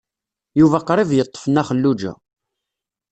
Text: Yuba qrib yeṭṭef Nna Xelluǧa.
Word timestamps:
Yuba 0.59 0.79
qrib 0.87 1.09
yeṭṭef 1.13 1.43
Nna 1.47 1.63
Xelluǧa. 1.67 2.13